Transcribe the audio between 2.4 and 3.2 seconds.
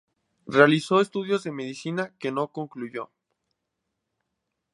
concluyó.